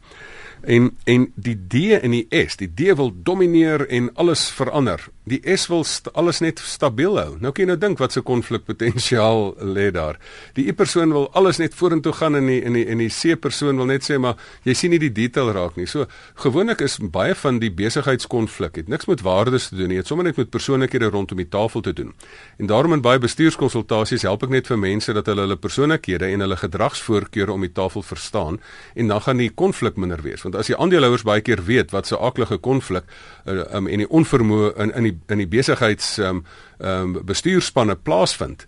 [0.62, 5.08] En en die D en die S, die D wil domineer en alles verander.
[5.24, 7.36] Die S wil alles net stabiel hou.
[7.42, 10.20] Nou kan jy nou dink wat se konflikpotensiaal lê daar.
[10.58, 13.40] Die I persoon wil alles net vorentoe gaan en die en die en die C
[13.40, 15.88] persoon wil net sê maar jy sien nie die detail raak nie.
[15.90, 16.06] So
[16.44, 19.98] gewoonlik is baie van die besigheidskonflik het niks met waardes te doen nie.
[20.02, 22.14] Dit sommer net met persoonlikhede rondom die tafel te doen.
[22.62, 26.46] En daarom in baie bestuurskonsultasies help ek net vir mense dat hulle hulle persoonlikhede en
[26.46, 28.62] hulle gedragsvoorkeure om die tafel verstaan
[28.94, 32.08] en dan gaan die konflik minder wees want as die aandeelhouers baie keer weet wat
[32.08, 33.08] se aklige konflik
[33.46, 36.44] uh, um, en die onvermoë in in die in die besigheids um,
[36.80, 38.66] um, bestuurspanne plaasvind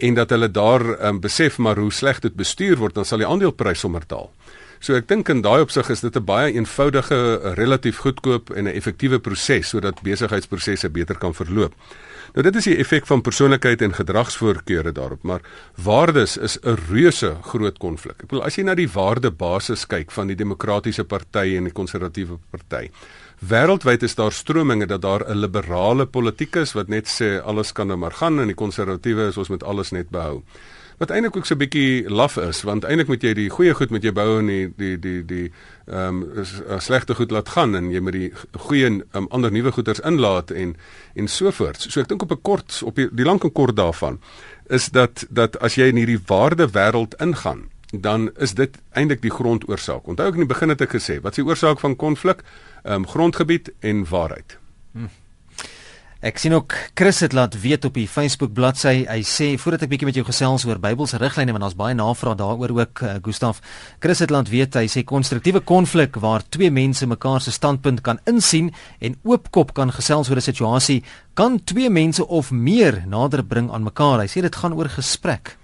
[0.00, 3.28] en dat hulle daar um, besef maar hoe sleg dit bestuur word dan sal die
[3.28, 4.30] aandeleprys sommer daal.
[4.80, 8.74] So ek dink in daai opsig is dit 'n baie eenvoudige, relatief goedkoop en 'n
[8.74, 11.74] effektiewe proses sodat besigheidsprosesse beter kan verloop.
[12.34, 15.40] Nou dit is die effek van persoonlikheid en gedragsvoorkeure daarop, maar
[15.74, 18.22] waardes is 'n reuse groot konflik.
[18.22, 22.38] Ek bedoel as jy na die waardebasis kyk van die demokratiese party en die konservatiewe
[22.50, 22.90] party.
[23.40, 27.86] Wêreldwyd is daar strominge dat daar 'n liberale politiek is wat net sê alles kan
[27.86, 30.42] nou maar gaan en die konservatiewe is ons moet alles net behou
[31.00, 33.90] wat eintlik ook so 'n bietjie laf is want eintlik moet jy die goeie goed
[33.90, 35.52] met jou bou en die die die die
[35.86, 36.44] ehm um,
[36.78, 40.76] slegte goed laat gaan en jy moet die goeie um, ander nuwe goeders inlaat en
[41.14, 41.80] en so voort.
[41.80, 44.20] So ek dink op 'n kort op die, die lank en kort daarvan
[44.68, 49.30] is dat dat as jy in hierdie waarde wêreld ingaan dan is dit eintlik die
[49.30, 50.06] grondoorsaak.
[50.06, 52.42] Onthou ek in die begin het ek gesê, wat is die oorsaak van konflik?
[52.84, 54.58] Ehm um, grondgebied en waarheid.
[54.92, 55.10] Hmm.
[56.20, 59.06] Ek sien ook Chris het laat weet op die Facebook bladsy.
[59.08, 62.36] Hy sê voordat ek bietjie met jou gesels oor Bybelse riglyne want daar's baie navraag
[62.36, 63.62] daaroor ook uh, Gustaf.
[64.04, 68.20] Chris het laat weet hy sê konstruktiewe konflik waar twee mense mekaar se standpunt kan
[68.28, 68.68] insien
[69.00, 70.98] en oopkop kan gesels oor 'n situasie
[71.32, 74.20] kan twee mense of meer nader bring aan mekaar.
[74.20, 75.56] Hy sê dit gaan oor gesprek.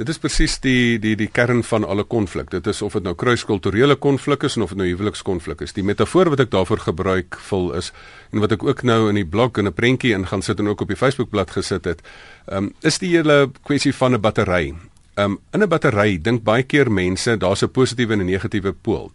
[0.00, 2.48] Dit is presies die die die kern van alle konflik.
[2.54, 5.74] Dit is of dit nou kruiskulturele konflik is of dit nou huwelikskonflik is.
[5.76, 7.90] Die metafoor wat ek daarvoor gebruik vol is
[8.32, 10.72] en wat ek ook nou in die blog en 'n prentjie in gaan sit en
[10.72, 12.00] ook op die Facebookblad gesit het,
[12.48, 14.72] um, is die hele kwessie van 'n battery.
[15.18, 19.12] Um, in 'n battery dink baie keer mense daar's 'n positiewe en 'n negatiewe pool.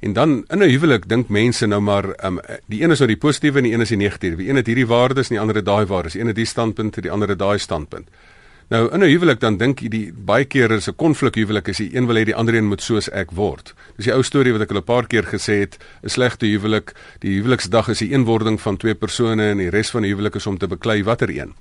[0.00, 2.38] En dan in 'n huwelik dink mense nou maar um,
[2.68, 4.36] die een is nou die positiewe en die een is die negatiewe.
[4.36, 6.12] Die een het hierdie waardes en die ander het daai waardes.
[6.12, 8.08] Die een het die standpunt en die ander het daai standpunt.
[8.70, 11.76] Nou in 'n huwelik dan dink jy die baie keer is 'n konflik huwelik is
[11.76, 13.74] die een wil hê die ander een moet soos ek word.
[13.96, 16.94] Dis die ou storie wat ek al 'n paar keer gesê het, 'n slegte huwelik,
[17.18, 20.46] die huweliksdag is die eenwording van twee persone en die res van die huwelik is
[20.46, 21.54] om te beklei watter een.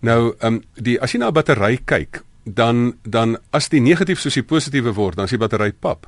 [0.00, 4.18] Nou, ehm um, die as jy na 'n battery kyk, dan dan as die negatief
[4.18, 6.06] soos die positiewe word, dan is die battery pap.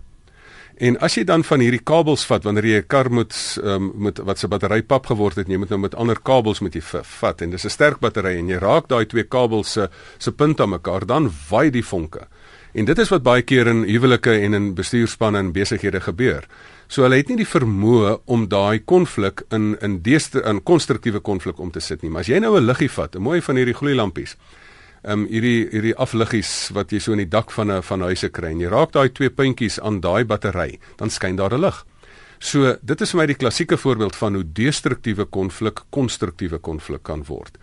[0.78, 4.18] En as jy dan van hierdie kabels vat wanneer jy 'n kar moet um, met
[4.18, 7.42] wat se battery pap geword het, jy moet nou met ander kabels met jy vat
[7.42, 9.88] en dis 'n sterk battery en jy raak daai twee kabels se
[10.18, 12.28] se punt aan mekaar, dan waai die vonke.
[12.74, 16.46] En dit is wat baie keer in huwelike en in bestuurspanne en besighede gebeur.
[16.86, 21.58] So hulle het nie die vermoë om daai konflik in in deeste in konstruktiewe konflik
[21.58, 22.10] om te sit nie.
[22.10, 24.36] Maar as jy nou 'n liggie vat, 'n mooi van hierdie gloeilampies
[25.04, 28.28] ehm um, hierdie hierdie afliggies wat jy so in die dak van 'n van huise
[28.28, 31.84] kry en jy raak daai twee puntjies aan daai battery, dan skyn daar 'n lig.
[32.38, 37.24] So dit is vir my die klassieke voorbeeld van hoe destruktiewe konflik konstruktiewe konflik kan
[37.26, 37.58] word.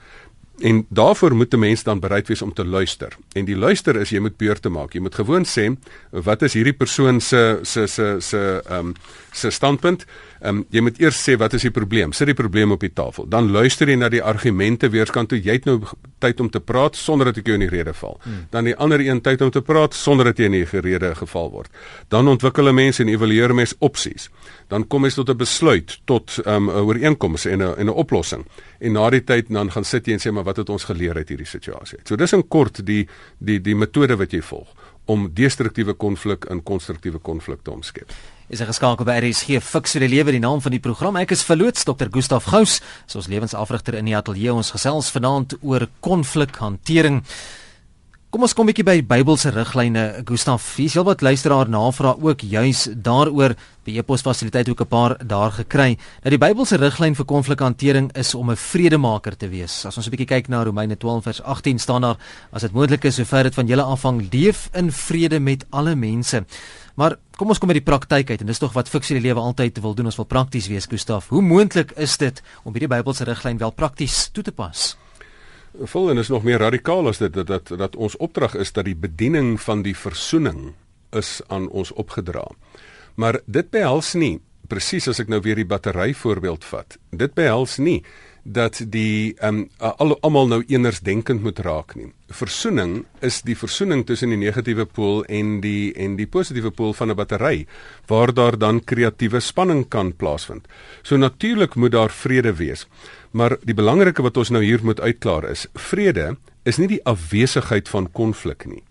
[0.60, 3.18] En daarvoor moet 'n mens dan bereid wees om te luister.
[3.32, 4.94] En die luister is jy moet beurte maak.
[4.94, 5.76] Jy moet gewoon sê
[6.10, 8.94] wat is hierdie persoon se se se se ehm um,
[9.32, 10.06] se standpunt?
[10.42, 12.12] Ehm um, jy moet eers sê wat is die probleem?
[12.12, 13.30] Sit die probleem op die tafel.
[13.30, 15.42] Dan luister jy na die argumente weerskant toe.
[15.44, 15.82] Jy het nou
[16.20, 18.20] tyd om te praat sonder dat ek jou in die rede val.
[18.24, 18.48] Hmm.
[18.50, 21.52] Dan die ander een tyd om te praat sonder dat jy in die rede geval
[21.52, 21.70] word.
[22.08, 24.30] Dan ontwikkel 'n mens en evalueer mens opsies.
[24.68, 27.90] Dan kom mens tot 'n besluit, tot ehm, 'n um, ooreenkoms en 'n en 'n
[27.90, 28.46] oplossing.
[28.80, 31.16] En na die tyd dan gaan sit jy en sê maar wat het ons geleer
[31.16, 32.00] uit hierdie situasie?
[32.04, 34.68] So dis in kort die die die metode wat jy volg
[35.06, 38.12] om destruktiewe konflik in konstruktiewe konflik te omskep
[38.48, 41.16] is 'n geskakel by RSG Fix vir die lewe die naam van die program.
[41.16, 42.08] Ek is verloots Dr.
[42.12, 47.24] Gustaf Gous, soos lewensafrigter in die ateljee ons gesels vanaand oor konflikhantering.
[48.36, 50.22] Kom ons kom 'n bietjie by Bybelse riglyne.
[50.28, 55.52] Gustaf, hier's heelwat luisteraar navraag ook juis daaroor by e-pos fasiliteit ook 'n paar daar
[55.52, 55.98] gekry.
[56.24, 59.86] Nou die Bybelse riglyn vir konflikhantering is om 'n vredemaker te wees.
[59.86, 62.18] As ons 'n bietjie kyk na Romeine 12 vers 18 staan daar
[62.52, 66.46] as dit moontlik is sover dit van julle afhang, leef in vrede met alle mense.
[66.96, 69.40] Maar kom ons kom by die praktyk uit en dis tog wat fiksie die lewe
[69.40, 71.30] altyd wil doen, ons wil prakties wees, Gustaf.
[71.30, 74.98] Hoe moontlik is dit om hierdie Bybelse riglyn wel prakties toe te pas?
[75.84, 78.86] Vol en is nog meer radikaal as dit dat dat dat ons opdrag is dat
[78.86, 80.74] die bediening van die versoening
[81.12, 82.48] is aan ons opgedra.
[83.16, 86.98] Maar dit behels nie presies as ek nou weer die battery voorbeeld vat.
[87.12, 88.04] Dit behels nie
[88.46, 92.12] dat die ehm um, almal nou eners denkend moet raak nie.
[92.30, 97.10] Versoening is die versoening tussen die negatiewe pool en die en die positiewe pool van
[97.10, 97.66] 'n battery
[98.08, 100.68] waar daar dan kreatiewe spanning kan plaasvind.
[101.02, 102.88] So natuurlik moet daar vrede wees.
[103.32, 107.90] Maar die belangrike wat ons nou hier moet uitklaar is, vrede is nie die afwesigheid
[107.90, 108.84] van konflik nie.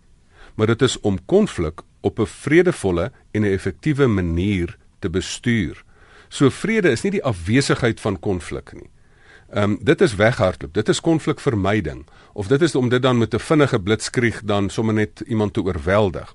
[0.55, 5.85] Maar dit is om konflik op 'n vredevolle en 'n effektiewe manier te bestuur.
[6.29, 8.91] So vrede is nie die afwesigheid van konflik nie.
[9.55, 10.75] Ehm um, dit is weghardloop.
[10.75, 14.95] Dit is konflikvermyding of dit is om dit dan met 'n vinnige blitskrieg dan sommer
[14.95, 16.35] net iemand te oorweldig.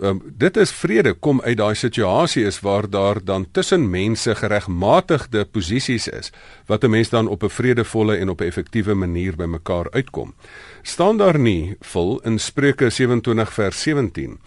[0.00, 4.34] Ehm um, dit is vrede kom uit daai situasie is waar daar dan tussen mense
[4.34, 6.32] geregmatigde posisies is
[6.66, 10.34] wat 'n mens dan op 'n vredevolle en op 'n effektiewe manier by mekaar uitkom.
[10.82, 14.40] Staan daar nie vol in Spreuke 27 vers 17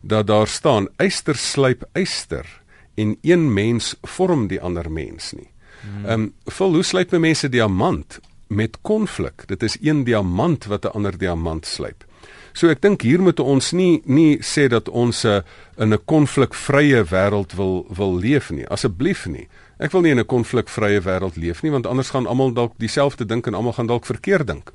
[0.00, 2.62] dat daar staan eyster slyp eyster
[2.94, 5.55] en een mens vorm die ander mens nie.
[6.04, 9.46] Ehm um, vol hoe slyp mense diamant met konflik?
[9.46, 12.04] Dit is een diamant wat 'n ander diamant slyp.
[12.56, 15.42] So ek dink hier moet ons nie nie sê dat ons uh,
[15.76, 18.64] in 'n konflikvrye wêreld wil wil leef nie.
[18.68, 19.48] Asseblief nie.
[19.78, 23.26] Ek wil nie in 'n konflikvrye wêreld leef nie want anders gaan almal dalk dieselfde
[23.26, 24.72] dink en almal gaan dalk verkeerd dink.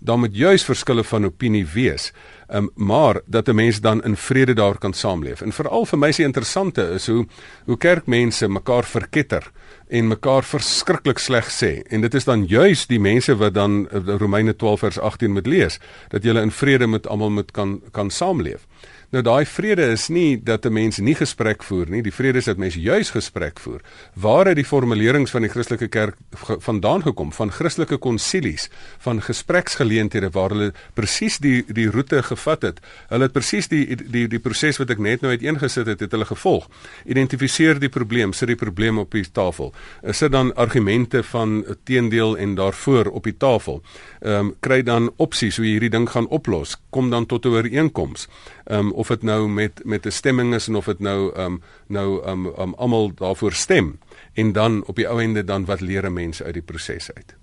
[0.00, 2.12] Daar moet juis verskille van opinie wees.
[2.48, 5.40] Um, maar dat 'n mens dan in vrede daar kan saamleef.
[5.40, 7.26] En veral vir my die interessante is hoe
[7.64, 9.50] hoe kerkmense mekaar verketter
[9.88, 11.82] en mekaar verskriklik sleg sê.
[11.92, 15.46] En dit is dan juis die mense wat dan eh, Romeine 12 vers 18 moet
[15.46, 18.66] lees dat jy in vrede met almal moet kan kan saamleef.
[19.14, 22.44] Nou daai vrede is nie dat 'n mens nie gesprek voer nie, die vrede is
[22.44, 23.80] dat mense juis gesprek voer.
[24.14, 26.16] Waar het die formulerings van die Christelike kerk
[26.58, 27.32] vandaan gekom?
[27.32, 32.80] Van Christelike konsilies, van gespreksgeleenthede waar hulle presies die die roete gevat het.
[33.08, 36.24] Hulle het presies die die die proses wat ek net nou uiteengesit het, het hulle
[36.24, 36.68] gevolg.
[37.04, 39.72] Identifiseer die probleem, sit die probleem op die tafel.
[40.10, 43.82] Sit dan argumente van teendeel en daarvoor op die tafel.
[44.20, 46.76] Ehm um, kry dan opsies hoe jy hierdie ding gaan oplos.
[46.90, 48.28] Kom dan tot 'n ooreenkoms
[48.70, 52.24] um, of dit nou met met 'n stemming is en of dit nou um nou
[52.26, 53.98] um, um almal daarvoor stem
[54.32, 57.34] en dan op die ou ende dan wat leer mense uit die proses uit.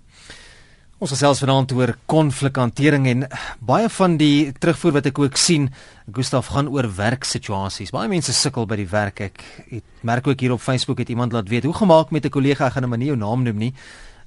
[0.98, 3.24] Ons gesels vanaand oor konflikhantering en
[3.58, 5.70] baie van die terugvoer wat ek ook sien,
[6.12, 7.90] Gustaf gaan oor werksituasies.
[7.90, 9.20] Baie mense sukkel by die werk.
[9.20, 12.30] Ek het merk ook hier op Facebook het iemand laat weet hoe gemaak met 'n
[12.30, 13.74] kollega, ek gaan hom nie jou naam noem nie.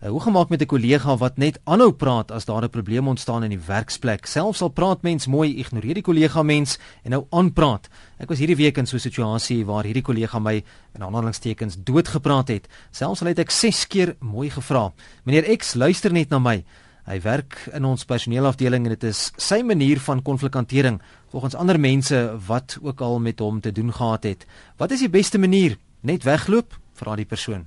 [0.06, 3.44] Uh, hoe gemaak met 'n kollega wat net aanhou praat as daar 'n probleem ontstaan
[3.44, 4.26] in die werksplek?
[4.26, 7.89] Selfs al praat mens mooi, ignoreer die kollega mens en nou aanpraat.
[8.18, 10.63] Ek was hierdie week in so 'n situasie waar hierdie kollega my
[10.94, 12.68] in aanhalingstekens doodgepraat het.
[12.91, 14.94] Selfs al het ek 6 keer mooi gevra.
[15.24, 16.63] Meneer X luister net na my.
[17.06, 22.38] Hy werk in ons personeelafdeling en dit is sy manier van konflikhantering volgens ander mense
[22.48, 24.46] wat ook al met hom te doen gehad het.
[24.78, 25.78] Wat is die beste manier?
[26.02, 26.80] Net wegloop?
[26.94, 27.65] Vra die persoon.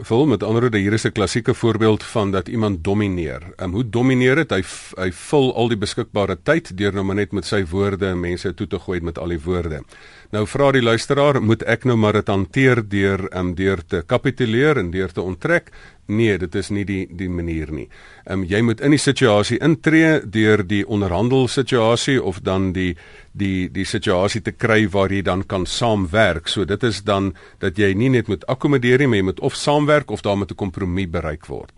[0.00, 3.42] Vol met ander woorde hier is 'n klassieke voorbeeld van dat iemand domineer.
[3.56, 4.50] Ehm um, hoe domineer dit?
[4.50, 4.62] Hy
[4.96, 8.54] hy vul al die beskikbare tyd deur nou maar net met sy woorde en mense
[8.54, 9.82] toe te gooi met al die woorde.
[10.32, 13.98] Nou vra die luisteraar, moet ek nou maar dit hanteer deur ehm um, deur te
[14.08, 15.66] kapituleer en deur te onttrek?
[16.08, 17.84] Nee, dit is nie die die manier nie.
[18.24, 22.94] Ehm um, jy moet in die situasie intree deur die onderhandel situasie of dan die
[23.36, 26.48] die die situasie te kry waar jy dan kan saamwerk.
[26.48, 29.54] So dit is dan dat jy nie net moet akkommodeer nie, maar jy moet of
[29.54, 31.72] saamwerk of daar met 'n kompromie bereik word.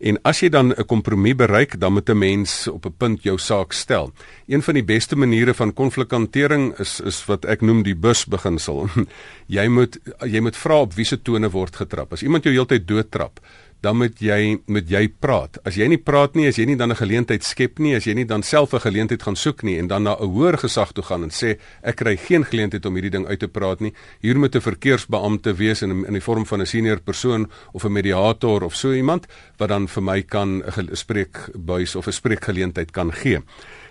[0.00, 3.38] En as jy dan 'n kompromie bereik, dan moet 'n mens op 'n punt jou
[3.38, 4.12] saak stel.
[4.46, 8.88] Een van die beste maniere van konflikhantering is is wat ek noem die busbeginsel.
[9.46, 12.12] jy moet jy moet vra op wiese tone word getrap.
[12.12, 13.40] As iemand jou heeltyd doodtrap,
[13.80, 15.58] dan moet jy met jy praat.
[15.64, 18.14] As jy nie praat nie, as jy nie dan 'n geleentheid skep nie, as jy
[18.14, 21.04] nie dan self 'n geleentheid gaan soek nie en dan na 'n hoër gesag toe
[21.04, 23.92] gaan en sê ek kry geen geleentheid om hierdie ding uit te praat nie.
[24.20, 27.92] Hier moet 'n verkeersbeampte wees in in die vorm van 'n senior persoon of 'n
[27.92, 29.26] mediator of so iemand
[29.58, 33.40] wat dan vir my kan 'n spreekbuis of 'n spreekgeleentheid kan gee.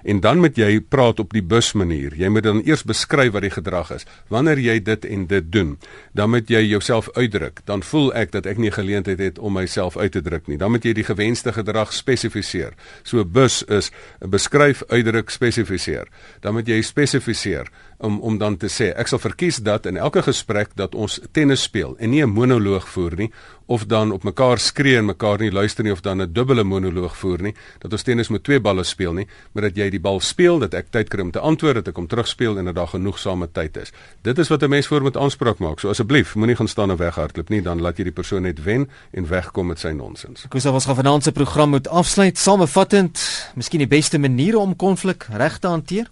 [0.03, 2.15] En dan moet jy praat op die bus manier.
[2.15, 4.05] Jy moet dan eers beskryf wat die gedrag is.
[4.27, 5.77] Wanneer jy dit en dit doen,
[6.13, 7.61] dan moet jy jouself uitdruk.
[7.65, 10.57] Dan voel ek dat ek nie geleentheid het om myself uit te druk nie.
[10.57, 12.73] Dan moet jy die gewenste gedrag spesifiseer.
[13.03, 16.07] So bus is beskryf, uitdruk, spesifiseer.
[16.41, 17.69] Dan moet jy spesifiseer
[17.99, 21.65] om om dan te sê ek sal verkies dat in elke gesprek dat ons tennis
[21.67, 23.31] speel en nie 'n monoloog voer nie
[23.69, 27.17] of dan op mekaar skree en mekaar nie luister nie of dan 'n dubbele monoloog
[27.17, 30.19] voer nie dat ons tennis met twee balle speel nie maar dat jy die bal
[30.19, 32.87] speel dat ek tyd kry om te antwoord dat ek hom terugspeel en dat daar
[32.87, 33.91] genoegsame tyd is.
[34.21, 35.79] Dit is wat 'n mens voor moet aanspraak maak.
[35.79, 38.89] So asseblief moenie gaan staan en weghardloop nie dan laat jy die persoon net wen
[39.11, 40.45] en wegkom met sy nonsens.
[40.49, 43.51] Kus ons gaan vanaand se program moet afsluit samevattend.
[43.55, 46.09] Miskien die beste maniere om konflik reg te hanteer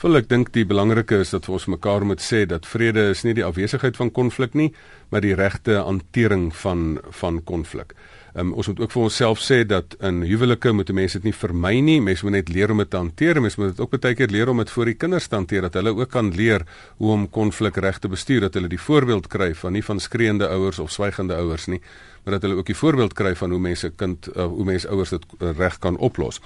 [0.00, 3.34] Vol ek dink die belangrike is dat ons mekaar moet sê dat vrede is nie
[3.36, 4.70] die afwesigheid van konflik nie,
[5.12, 7.92] maar die regte hantering van van konflik.
[8.32, 11.74] Um, ons moet ook vir onsself sê dat in huwelike moet mense dit nie vermy
[11.84, 13.42] nie, mense moet net leer om dit te hanteer.
[13.42, 15.76] Mense moet dit ook baie keer leer om dit vir die kinders te hanteer dat
[15.76, 16.64] hulle ook kan leer
[16.96, 20.48] hoe om konflik reg te bestuur, dat hulle die voorbeeld kry van nie van skreeende
[20.48, 21.82] ouers of swygende ouers nie,
[22.24, 25.12] maar dat hulle ook die voorbeeld kry van hoe mense kind uh, hoe mense ouers
[25.12, 26.40] dit uh, reg kan oplos.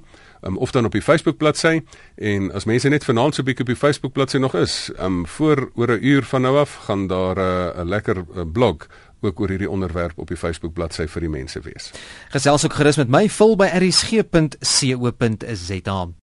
[0.42, 1.82] um, of dan op die Facebook bladsy
[2.18, 5.28] en as mense net vanaand so 'n bietjie op die Facebook bladsy nog is, um,
[5.28, 8.88] voor oor 'n uur van nou af gaan daar eh, 'n uh, lekker uh, blog
[9.22, 11.92] ook oor hierdie onderwerp op die Facebook bladsy vir die mense wees.
[12.30, 14.52] Gesels ook gerus met my vul by rsg.co.za.